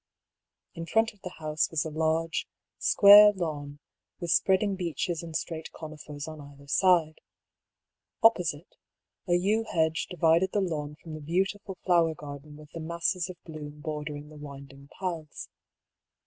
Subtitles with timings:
[0.73, 2.47] In front of the house was a large,
[2.79, 3.77] square lawn,
[4.19, 7.21] with spreading beeches and straight conifers on either side.
[8.23, 8.77] Opposite,
[9.29, 13.29] a yew hedge divided the lawn from the beautiful flow er garden with the masses
[13.29, 15.49] of bloom bordering the winding paths.